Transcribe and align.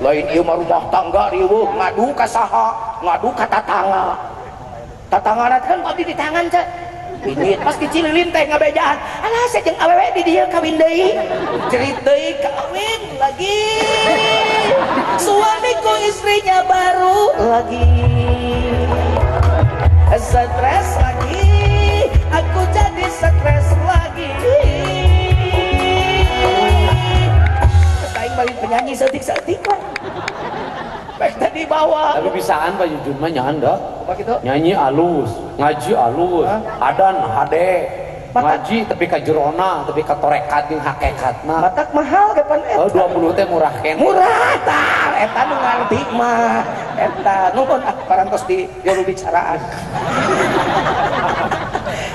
lain 0.00 0.26
ieu 0.32 0.42
mah 0.42 0.56
rumah 0.56 0.82
tangga 0.88 1.28
riweuh 1.28 1.68
ngadu 1.76 2.06
ka 2.16 2.24
saha 2.24 2.72
ngadu 3.04 3.28
ka 3.36 3.44
tatangga 3.44 4.16
tatangga 5.12 5.60
kan 5.60 5.78
abdi 5.84 6.02
di 6.08 6.14
tangan 6.16 6.48
cek 6.48 6.66
Pinit 7.20 7.60
pas 7.60 7.76
dicililin 7.76 8.32
teh 8.32 8.48
ngabejaan 8.48 8.96
alah 8.96 9.44
sejeng 9.52 9.76
awewe 9.76 10.08
di 10.16 10.22
dia 10.24 10.48
kawin 10.48 10.80
deui 10.80 11.12
cerit 11.68 12.00
deui 12.00 12.32
kawin 12.40 13.00
lagi. 13.20 13.60
Suamiku 15.20 15.92
istrinya 16.08 16.64
baru 16.64 17.20
lagi. 17.36 17.88
Stres 20.16 20.88
lagi. 20.96 21.44
Aku 22.32 22.60
jadi 22.72 23.06
stres 23.12 23.68
lagi. 23.84 24.32
Aing 28.16 28.32
balik 28.32 28.56
penyanyi 28.64 28.96
setik-setik 28.96 29.60
kan 31.62 31.68
Baik 31.70 31.82
tadi 31.82 31.86
bawa 31.86 32.02
Tapi 32.16 32.28
bisaan 32.32 32.70
Pak 32.74 32.86
Jujun 32.88 33.16
mah 33.16 33.28
nyanyi 33.28 33.58
dah. 33.60 33.76
apa 34.00 34.12
gitu 34.16 34.34
Nyanyi 34.40 34.72
alus, 34.72 35.30
ngaji 35.56 35.92
alus, 35.92 36.46
Hah? 36.46 36.88
adan 36.88 37.14
hade. 37.20 37.72
Mata- 38.30 38.46
Ngaji 38.54 38.86
tapi 38.86 39.04
ka 39.04 39.18
jerona, 39.18 39.82
tapi 39.84 40.00
ka 40.00 40.14
torekat 40.14 40.62
jeung 40.66 40.78
hakekatna. 40.78 41.56
matak 41.60 41.90
mahal 41.90 42.30
kapan 42.30 42.62
Oh, 42.78 42.86
eta 42.86 43.04
20 43.10 43.34
teh 43.34 43.42
murah 43.44 43.74
kene. 43.82 43.98
murah 43.98 44.54
tah 44.62 45.18
eta 45.18 45.40
nu 45.44 45.56
ngarti 45.56 46.00
mah 46.12 46.62
eta 46.96 47.36
nuhun 47.52 47.80
ah 47.82 47.94
parantos 48.06 48.46
di 48.46 48.70
juru 48.80 49.02
bicaraan 49.02 49.58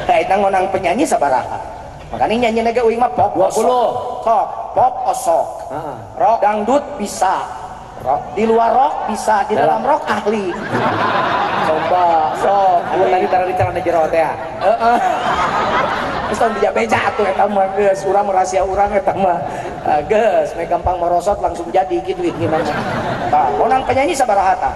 Tah 0.06 0.18
eta 0.24 0.34
ngonang 0.36 0.72
penyanyi 0.72 1.04
sabaraha 1.04 1.60
makanya 2.08 2.48
nyanyi 2.48 2.62
nage 2.64 2.80
uing 2.80 2.96
mah 2.96 3.12
pop 3.12 3.36
20. 3.36 3.60
sok 3.60 3.92
pop 4.72 4.94
osok 5.06 5.46
Heeh. 5.68 5.96
rock 6.16 6.38
dangdut 6.40 6.84
bisa 6.96 7.44
rock 8.06 8.22
di 8.38 8.44
luar 8.46 8.70
rock 8.72 8.96
bisa 9.10 9.42
di 9.50 9.58
dalam 9.58 9.82
rock 9.82 10.06
ahli 10.06 10.54
coba 11.66 12.06
sok 12.38 12.80
Anu 12.86 13.04
tadi 13.10 13.26
tara 13.28 13.44
dicarana 13.44 13.82
jero 13.82 14.06
teh. 14.08 14.22
ya? 14.22 14.32
Heeh. 14.62 14.98
Terus 16.26 16.38
tong 16.40 16.54
beja-beja 16.56 16.98
atuh 17.12 17.26
eta 17.26 17.44
mah 17.46 17.68
geus 17.76 18.02
urang 18.06 18.30
rahasia 18.30 18.62
urang 18.64 18.90
eta 18.90 19.14
mah. 19.14 19.38
Ah, 19.84 20.02
Geus 20.06 20.54
me 20.56 20.66
gampang 20.66 20.98
merosot 20.98 21.38
langsung 21.38 21.68
jadi 21.70 21.98
gitu 22.02 22.18
gimana. 22.18 22.72
Tah, 23.30 23.50
konang 23.58 23.84
penyanyi 23.84 24.14
sabaraha 24.16 24.54
tah? 24.58 24.74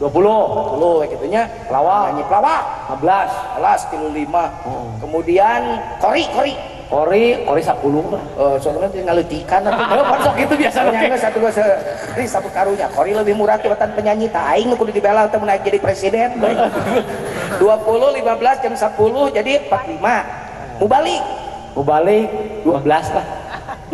20, 0.00 0.08
20 0.08 0.98
we 0.98 1.06
kitu 1.12 1.26
nya. 1.28 1.44
Pelawak. 1.68 2.10
Penyanyi 2.10 2.24
pelawak. 2.26 2.62
15. 2.96 3.28
Kelas 3.54 3.80
35. 3.92 4.50
Kemudian 4.98 5.60
kori 6.00 6.24
kori. 6.32 6.54
Kori, 6.90 7.38
kori 7.46 7.62
10 7.62 7.70
lah. 8.10 8.18
Eh 8.34 8.58
soalnya 8.58 8.90
dia 8.90 9.06
ngaletikan 9.06 9.62
atuh. 9.62 9.94
Oh, 9.94 10.04
pan 10.10 10.18
sok 10.26 10.34
gitu 10.42 10.58
biasa 10.58 10.90
Penyanyi 10.90 11.18
satu 11.22 11.38
dua 11.38 11.54
se 11.54 11.62
ini 12.18 12.26
satu 12.26 12.50
karunya. 12.50 12.90
Kori 12.90 13.14
lebih 13.14 13.38
murah 13.38 13.54
tibatan 13.62 13.94
penyanyi 13.94 14.26
tah 14.26 14.50
aing 14.50 14.74
kudu 14.74 14.90
dibela 14.90 15.30
teh 15.30 15.38
mun 15.38 15.46
aing 15.46 15.62
jadi 15.62 15.78
presiden. 15.78 16.34
20 17.62 17.62
15 17.62 18.64
jam 18.66 18.74
10 18.74 19.38
jadi 19.38 19.70
45. 19.70 20.02
Mau 20.82 20.90
balik. 20.90 21.22
Mau 21.78 21.86
balik 21.86 22.26
12 22.66 22.82
lah. 23.14 23.26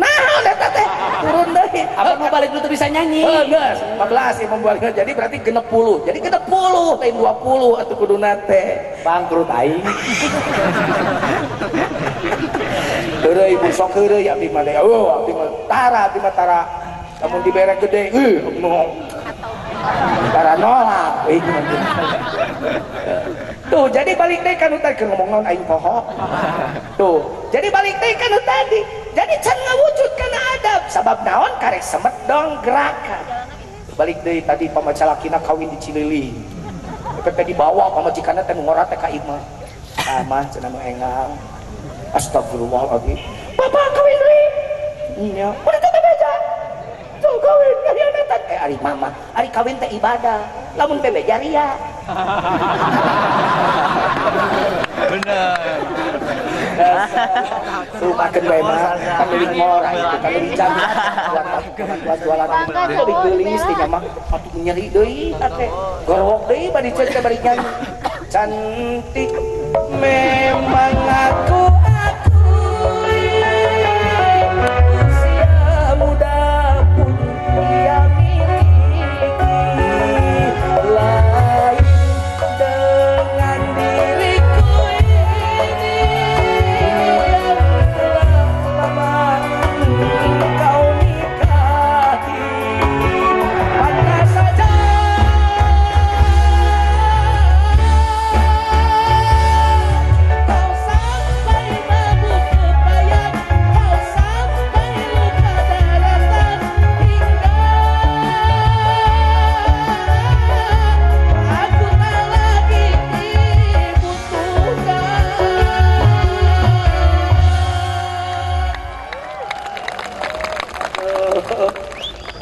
Nah, 0.01 0.17
udah 0.41 0.55
teh 0.57 0.87
turun 1.21 1.53
deh. 1.53 1.69
Apa 1.93 2.17
mau 2.17 2.33
balik 2.33 2.49
dulu 2.49 2.65
tuh 2.65 2.73
bisa 2.73 2.89
nyanyi? 2.89 3.21
Oh, 3.21 3.45
geus, 3.45 3.77
15 4.01 4.41
ya 4.41 4.47
membuat 4.49 4.81
jadi 4.81 5.11
berarti 5.13 5.37
genep 5.45 5.69
10. 5.69 6.01
Jadi 6.01 6.17
genep 6.17 6.41
10 6.49 6.97
lain 6.97 7.13
20 7.13 7.77
atuh 7.77 7.93
kuduna 7.93 8.33
teh. 8.49 8.97
Bangkrut 9.05 9.45
aing. 9.53 9.85
Tara 15.67 15.99
abdi 16.09 16.19
oh, 16.19 16.23
mah 16.23 16.33
tara. 16.33 16.61
namun 17.17 17.41
dibere 17.41 17.73
gede 17.81 18.13
nolak 20.61 21.13
tuh 23.73 23.85
jadi 23.89 24.11
balik 24.13 24.39
deh 24.45 24.53
kan 24.53 24.69
tadi 24.77 25.01
ngomong 25.01 25.41
aing 25.49 25.65
poho. 25.65 26.05
tuh 26.93 27.25
jadi 27.49 27.73
balik 27.73 27.97
deh 27.97 28.13
kan 28.21 28.33
tadi 28.45 28.79
jadi 29.17 29.33
can 29.41 29.57
ngawujud 29.57 30.11
karena 30.13 30.39
adab. 30.53 30.81
Sabab 30.93 31.17
naon 31.25 31.49
karek 31.57 31.81
semet 31.81 32.13
dong 32.29 32.61
gerakan. 32.61 33.49
Balik 33.97 34.21
deh 34.21 34.37
tadi 34.45 34.69
pamacelakina 34.69 35.41
kawin 35.41 35.73
di 35.73 35.77
Cilili. 35.81 36.25
Pepe 37.25 37.49
dibawa 37.49 37.89
bawah 37.89 38.13
teh 38.13 38.53
ngora 38.53 38.85
teh 38.85 38.93
ka 38.93 39.09
imah. 39.09 39.41
Ah 40.05 40.21
mah 40.21 40.45
cenah 40.53 40.69
engang 40.85 41.33
Astagfirullahaladzim. 42.15 43.19
Bapak 43.57 43.85
kawin 43.95 44.17
deui. 44.21 44.43
Iya, 45.17 45.49
udah 45.49 45.79
teh 45.81 45.91
beja. 45.91 46.31
Tuh 47.19 47.35
kawin 47.41 47.77
kali 47.83 47.99
anak 48.05 48.41
eh 48.47 48.57
ari 48.61 48.77
mama, 48.79 49.09
ari 49.33 49.49
kawin 49.49 49.75
teh 49.81 49.89
ibadah. 49.91 50.39
Lamun 50.77 51.01
teh 51.01 51.09
beja 51.09 51.35
ria. 51.41 51.67
Rumakeun 57.97 58.43
bae 58.45 58.61
mah 58.61 58.77
kan 59.01 59.27
leuwih 59.33 59.51
mora 59.57 59.89
itu 59.97 60.17
kan 60.21 60.29
leuwih 60.29 60.51
cantik. 60.53 60.89
Buat 62.05 62.19
jualan 62.21 62.47
leuwih 62.69 63.17
geulis 63.25 63.61
teh 63.65 63.87
mah 63.89 64.01
atuh 64.29 64.51
nyeri 64.55 64.85
deui 64.93 65.33
ate. 65.41 65.67
Gorok 66.05 66.45
deui 66.45 66.69
bari 66.69 66.89
ceuk 66.93 67.09
teh 67.09 67.21
bari 67.25 67.37
nyanyi. 67.41 67.67
Cantik 68.27 69.31
memang 69.97 70.95
aku 70.99 71.66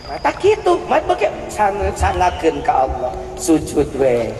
mata 0.05 0.31
gitu. 0.41 0.79
Mat 0.89 1.03
beke 1.05 1.29
sanad 1.51 1.93
sanakeun 1.97 2.61
ka 2.65 2.87
Allah. 2.89 3.13
Sujud 3.37 3.89
we. 3.99 4.33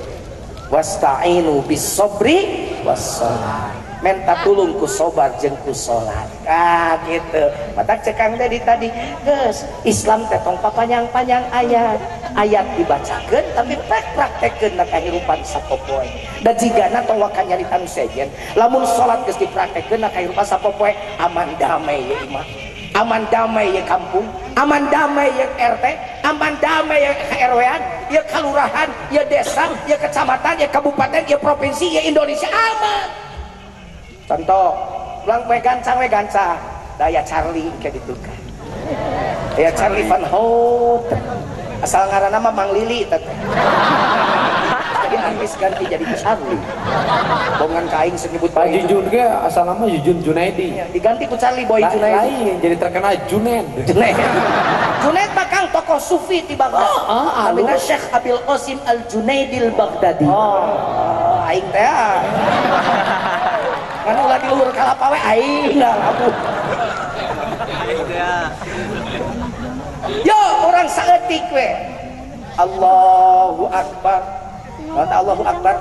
Wasta'inu 0.66 1.62
bis 1.70 1.86
sabri 1.86 2.74
was 2.82 3.22
salat 3.22 3.78
minta 4.02 4.34
tulung 4.42 4.74
ku 4.82 4.90
sobar 4.90 5.30
jeung 5.38 5.54
ku 5.62 5.70
salat 5.70 6.26
ah 6.50 6.98
gitu. 7.06 7.54
Mata 7.78 7.94
cekang 8.02 8.34
teh 8.34 8.50
tadi. 8.66 8.90
Geus 9.22 9.62
Islam 9.86 10.26
teh 10.26 10.42
tong 10.42 10.58
panjang-panjang 10.58 11.46
ayat. 11.54 12.02
Ayat 12.36 12.66
dibacakeun 12.76 13.46
tapi 13.54 13.78
prak 13.86 14.06
praktekeun 14.18 14.74
na 14.76 14.90
kahirupan 14.90 15.40
sapopoe. 15.46 16.10
Da 16.42 16.52
jigana 16.58 17.06
tong 17.06 17.22
wakan 17.22 17.46
nyaritan 17.46 17.86
sejen. 17.86 18.28
Lamun 18.58 18.90
salat 18.90 19.22
geus 19.30 19.38
dipraktekeun 19.38 20.02
na 20.02 20.10
kahirupan 20.10 20.50
sapopoe 20.50 20.98
aman 21.22 21.54
damai 21.62 22.02
ieu 22.10 22.18
ya, 22.18 22.18
imah. 22.26 22.65
Aman 22.96 23.28
damai 23.28 23.76
ya 23.76 23.84
kampung 23.84 24.24
aman 24.56 24.88
damai 24.88 25.28
ya 25.36 25.48
RT 25.76 25.86
aman 26.24 26.54
damai 26.64 27.04
ya 27.04 27.12
RW 27.52 27.62
ya 28.08 28.22
kelurahan 28.32 28.90
ya 29.12 29.22
desa 29.28 29.68
ya 29.84 30.00
kecamatan 30.00 30.56
ya 30.56 30.68
kabupaten 30.72 31.24
ya 31.28 31.36
provinsi 31.36 32.00
ya 32.00 32.02
Indonesia 32.08 32.48
aman. 32.48 33.08
Contoh 34.26 34.74
ulang 35.28 35.44
we 35.52 35.60
gancang 35.60 36.00
we 36.00 36.08
gancang 36.08 36.58
daya 36.96 37.20
Charlie 37.28 37.70
kayak 37.84 38.00
gitu 38.00 38.16
kan. 38.24 38.40
Ya 39.60 39.70
Charlie 39.76 40.08
Van 40.08 40.24
Houten. 40.32 41.22
Asal 41.84 42.08
ngaranna 42.10 42.40
mah 42.40 42.54
Mang 42.56 42.72
Lili 42.72 43.04
teteh 43.06 43.36
artis 45.46 45.62
ganti 45.62 45.86
jadi 45.86 46.02
Charlie 46.18 46.58
bongan 47.62 47.86
kaing 47.86 48.18
senyebut 48.18 48.50
Pak 48.50 48.66
Jujun 48.66 49.06
ge 49.14 49.22
asal 49.46 49.62
nama 49.62 49.86
Jujun 49.86 50.18
Junaidi. 50.26 50.74
diganti 50.90 51.30
ku 51.30 51.38
Charlie 51.38 51.70
Boy 51.70 51.86
La- 51.86 51.94
Junaidi 51.94 52.18
Lain 52.18 52.58
jadi 52.58 52.76
terkenal. 52.82 53.14
Junaid. 53.30 53.66
Junaid 54.98 55.30
mah 55.38 55.46
kang 55.46 55.70
tokoh 55.70 56.02
sufi 56.02 56.42
di 56.42 56.58
Baghdad. 56.58 56.82
Oh, 57.06 57.30
Namanya 57.54 57.78
alus. 57.78 57.86
Syekh 57.86 58.10
Abil 58.10 58.42
Qasim 58.42 58.82
Al 58.84 59.06
Junaidil 59.06 59.70
Baghdadi. 59.70 60.26
Oh. 60.26 61.46
aing 61.46 61.68
teh. 61.70 61.86
ah. 61.86 62.18
Kan 64.02 64.16
ulah 64.18 64.38
di 64.42 64.48
luhur 64.50 64.70
kalapa 64.74 65.06
we 65.14 65.20
aing 65.22 65.78
lah. 65.78 65.94
Yo, 70.26 70.40
orang 70.66 70.90
saeutik 70.90 71.46
we 71.54 71.70
Allahu 72.58 73.70
akbar 73.70 74.45
Allahu 74.96 75.44
Akbar 75.44 75.76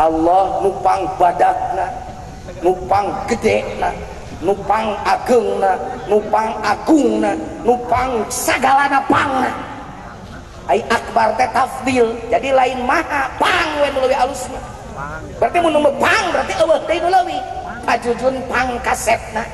Allah 0.00 0.44
nupang 0.64 1.02
badakna 1.18 1.86
nupang 2.62 3.06
gedena 3.28 3.90
nupang 4.40 4.96
agengna, 5.04 5.76
nupang 6.08 6.50
agungna, 6.64 7.36
nupang 7.64 8.24
sagalana 8.32 9.00
pangna. 9.04 9.52
Ai 10.70 10.80
akbar 10.86 11.34
teh 11.34 11.50
tafdil 11.50 12.14
jadi 12.30 12.54
lain 12.54 12.78
maha 12.86 13.26
pang 13.42 13.68
we 13.82 13.90
nu 13.90 14.06
leuwih 14.06 14.18
alusna. 14.22 14.60
berarti 15.40 15.58
mun 15.58 15.74
nu 15.74 15.90
pang 15.98 16.24
berarti 16.30 16.54
eueuh 16.62 16.78
teh 16.86 16.96
nu 17.02 17.10
leuwih 17.10 17.40
pajujun 17.84 18.34
pang 18.46 18.76
kasetna 18.84 19.44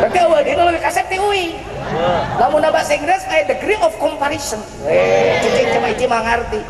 berarti 0.00 0.18
eueuh 0.20 0.40
deui 0.42 0.54
nu 0.56 0.62
leuwih 0.66 0.82
kaset 0.82 1.06
ti 1.08 1.16
uwi 1.16 1.56
lamun 2.38 2.64
bahasa 2.70 2.94
Inggris 2.94 3.22
aya 3.26 3.44
degree 3.50 3.78
of 3.82 3.92
comparison. 3.98 4.62
Eh 4.86 5.42
cicing 5.42 5.68
coba 5.74 5.88
itu 5.90 6.04
mah 6.06 6.20
ngarti 6.22 6.60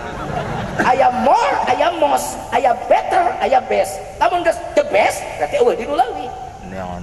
aya 0.80 1.12
more 1.22 1.54
aya 1.68 1.92
most 2.00 2.40
aya 2.54 2.72
better 2.88 3.20
aya 3.44 3.60
best. 3.68 4.00
Lamun 4.16 4.40
geus 4.44 4.56
the 4.72 4.84
best 4.88 5.20
berarti 5.38 5.56
deui 5.60 5.84
nu 5.84 5.94
leuwih 5.96 6.30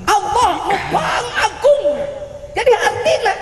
Allah 0.07 0.53
pang 0.89 1.27
agung. 1.38 1.83
Jadi 2.57 2.71
artinya 2.74 3.33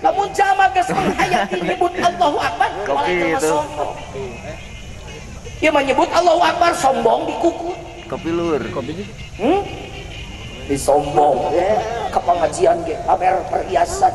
namun 0.00 0.26
jama 0.32 0.64
geus 0.72 0.88
menghayati 0.88 1.58
nyebut 1.60 1.92
Allahu 2.00 2.38
Akbar. 2.40 2.70
Malah 2.88 3.10
jama 3.10 3.40
sombong 3.40 3.92
Ia 5.56 5.72
menyebut 5.72 6.08
Allahu 6.12 6.40
Akbar 6.44 6.72
sombong 6.76 7.24
dikukut 7.28 7.85
kopi 8.06 8.30
lur 8.30 8.62
hmm? 8.62 9.60
disombong 10.66 11.54
ya 11.54 11.78
ke 12.10 12.20
pengajian 12.22 12.76
ge 12.86 12.94
pamer 13.06 13.34
perhiasan 13.50 14.14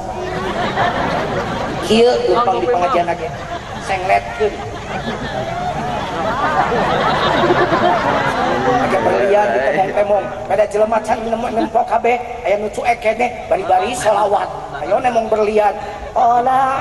kieu 1.88 2.12
gampang 2.28 2.58
di 2.64 2.68
pengajian 2.68 3.06
lagi 3.08 3.28
sengletkeun 3.88 4.54
Ake 8.62 8.98
berlian 9.02 9.48
di 9.52 9.60
temong-temong 9.60 10.26
Pada 10.46 10.64
jelema 10.70 11.00
can 11.02 11.18
nempok 11.26 11.86
kabeh 11.90 12.18
Aya 12.46 12.56
nu 12.62 12.70
cuek 12.70 12.98
kene 13.02 13.28
bari-bari 13.50 13.92
sholawat 13.98 14.48
Ayo 14.86 15.02
nemong 15.02 15.28
berlian 15.32 15.74
Ola 16.14 16.78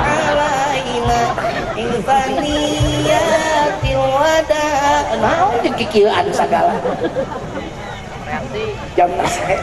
alaina 0.00 1.20
Infaniyatil 1.76 2.87
wada 2.87 2.87
mau 5.20 5.50
yang 5.62 5.76
kikilan 5.76 6.24
segala. 6.32 6.74
Jam 8.96 9.10
nasek 9.14 9.60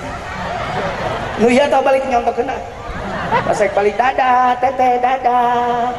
nu 1.36 1.52
iya 1.52 1.68
tau 1.68 1.84
balik 1.84 2.08
nyontok 2.08 2.40
kena. 2.40 2.56
Nasek 3.46 3.72
balik 3.76 3.96
dadah 4.00 4.56
teteh 4.60 5.02
dadah 5.04 5.92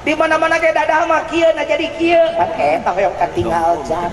di 0.00 0.12
mana 0.16 0.40
mana 0.40 0.56
kayak 0.56 0.76
dadah 0.80 1.04
mah 1.04 1.22
kia 1.28 1.50
nah 1.54 1.64
jadi 1.66 1.86
kia. 1.98 2.22
Pakai 2.38 2.80
tak 2.82 2.96
yang 2.96 3.16
katingal 3.18 3.70
jam. 3.84 4.10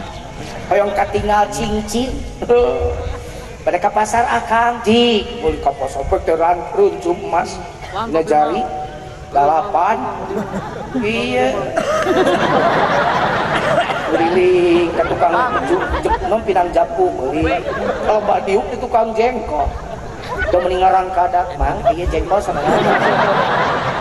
Yang 0.67 0.91
katingal 0.93 1.43
cincin. 1.53 2.09
Pada 3.67 3.83
ke 3.83 3.89
pasar 3.91 4.23
akang 4.31 4.79
di. 4.87 5.27
Mulai 5.43 5.59
ke 5.59 5.71
pasar 5.75 6.03
beteran 6.07 6.57
runcum 6.71 7.19
emas 7.27 7.59
ngejari 8.07 8.63
dalapan 9.31 9.97
iya. 11.03 11.51
beliling 14.11 14.89
ke 14.95 15.03
tukang 15.07 15.33
nom 16.31 16.41
pinang 16.43 16.69
japu 16.71 17.11
beli. 17.13 17.59
Kalau 18.07 18.21
mbak 18.23 18.47
diuk 18.47 18.65
di 18.71 18.77
tukang 18.79 19.11
jengkol 19.15 19.67
udah 20.47 20.59
meninggaran 20.63 21.07
kadak 21.11 21.47
mang 21.59 21.75
iya 21.91 22.05
jengkol 22.07 22.39
sama 22.39 22.61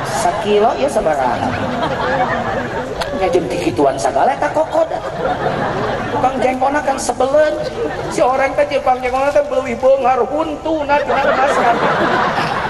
sakilo 0.06 0.70
ya 0.78 0.86
sebarang 0.86 1.38
nya 3.16 3.26
jeung 3.32 3.48
kikituan 3.48 3.96
sagala 3.96 4.36
eta 4.36 4.52
kokod 4.52 4.86
tukang 6.12 6.36
jengkona 6.38 6.80
kan 6.84 7.00
sebelen. 7.00 7.56
Si 8.12 8.20
orang 8.22 8.52
teh 8.54 8.68
tukang 8.68 9.00
jengkona 9.00 9.32
teh 9.32 9.42
beuwih 9.48 9.74
beungar 9.80 10.20
huntuna 10.22 11.00
tina 11.02 11.22
emaskan 11.24 11.76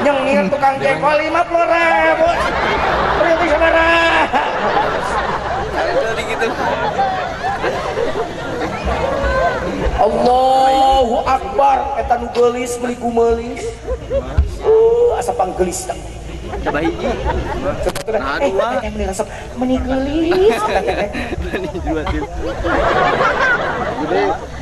nyengir 0.06 0.46
tukang 0.48 0.74
jengkol 0.78 1.16
lima 1.18 1.42
puluh 1.50 1.66
ribu 1.66 2.28
berarti 3.18 3.46
sabaraha 3.50 4.42
Allahu 9.96 11.24
Akbar 11.24 11.78
geulis 12.36 12.76
meuli 12.76 12.96
kumeuli 13.00 13.50
uh, 14.60 15.16
asa 15.16 15.32
panggelis 15.32 15.88
dah. 15.88 15.96
Coba 16.62 16.78
hiji 16.78 17.10
Nah, 18.06 18.38
eh, 18.38 18.54
dua. 18.54 18.78
eh, 18.86 18.90
meni 18.94 19.04
resep, 19.10 19.26
meni 19.58 19.76
gelis. 19.82 20.60
berani 21.42 21.68
dua 21.82 22.02
tim 22.06 22.22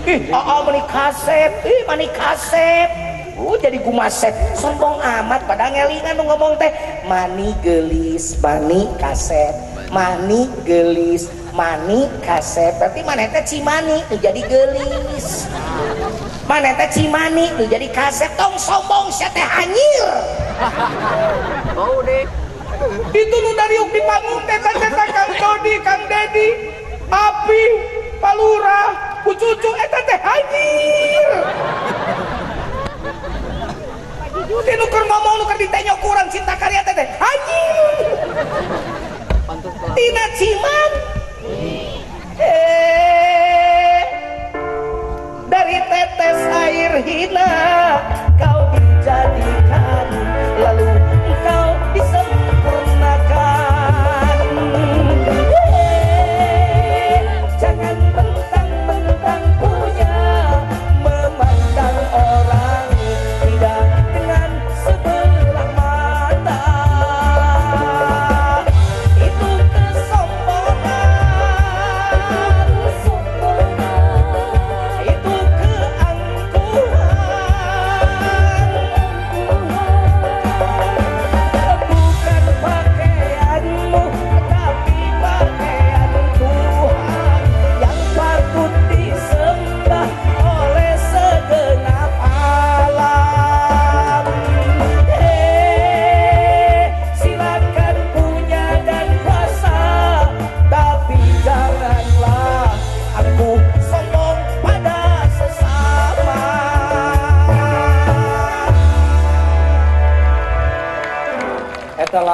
Ih, 0.05 0.21
aa 0.33 0.65
meni 0.65 0.81
kasep, 0.89 1.51
ih 1.65 1.81
meni 1.85 2.07
kasep. 2.13 2.89
Uh, 3.35 3.59
jadi 3.59 3.83
gumaset, 3.83 4.31
sombong 4.55 5.03
amat 5.03 5.43
pada 5.45 5.69
ngelingan 5.75 6.23
ngomong 6.23 6.55
teh. 6.57 6.71
Mani 7.05 7.53
gelis, 7.61 8.39
mani 8.41 8.89
kasep, 8.97 9.53
mani 9.91 10.47
gelis, 10.65 11.29
mani 11.53 12.09
kasep. 12.25 12.79
Berarti 12.79 13.01
mana 13.05 13.29
teh 13.29 13.45
cimani 13.45 14.01
jadi 14.23 14.41
gelis. 14.47 15.51
Mana 16.45 16.77
teh 16.77 16.89
cimani 16.93 17.49
tuh 17.57 17.67
jadi 17.69 17.89
kasep. 17.89 18.31
Tong 18.37 18.55
sombong 18.61 19.09
sia 19.09 19.33
teh 19.33 19.45
hanyir. 19.45 20.09
bau 21.77 21.99
deh 22.07 22.25
itu 23.15 23.37
nu 23.39 23.51
dari 23.55 23.77
di 23.79 24.01
panggung 24.03 24.43
teta 24.47 24.71
teta 24.77 25.05
kang 25.11 25.31
Dodi 25.39 25.75
kang 25.83 26.03
Dedi 26.11 26.49
Api 27.11 27.63
Palura 28.19 28.81
Bu 29.23 29.33
Cucu 29.35 29.71
eta 29.79 30.01
teh 30.07 30.19
hajir 30.19 31.29
Tinu 34.65 34.85
keur 34.93 35.05
ngomong 35.07 35.35
nu 35.39 35.45
keur 35.47 35.59
ditanya 35.59 35.95
kurang 36.03 36.29
cinta 36.31 36.55
karya 36.59 36.83
teh 36.87 37.04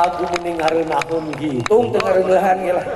lagu 0.00 0.24
mending 0.32 0.56
hareunahun 0.56 1.24
gitu. 1.36 1.60
tung 1.68 1.92
teu 1.92 2.00
ngareulehan 2.00 2.56
ge 2.64 2.72
lah. 2.72 2.86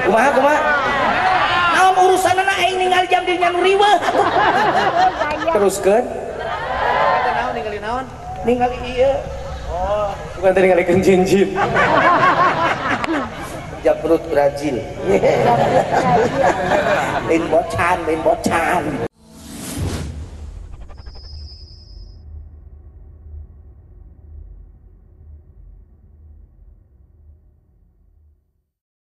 Kumaha 0.00 0.28
kumaha? 0.32 0.60
Naon 1.76 1.94
urusanna 2.08 2.42
aing 2.56 2.76
ningali 2.80 3.06
jam 3.12 3.22
dirinya 3.28 3.52
nu 3.52 3.60
riweuh 3.60 3.98
teruskeun 5.52 6.04
ningali 7.52 7.78
naon? 7.84 8.04
Ningali 8.48 8.78
ieu 8.96 9.12
Bukan 10.40 10.56
tadi 10.56 10.66
ngalikeun 10.72 11.04
jinjin. 11.04 11.52
Jabrut 13.84 14.22
Brazil. 14.30 14.76
Lain 17.28 17.44
bocan 17.52 17.98
lain 18.06 18.20
bocan 18.22 19.09